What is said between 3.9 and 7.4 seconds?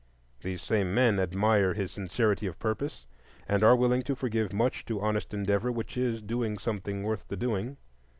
to forgive much to honest endeavor which is doing something worth the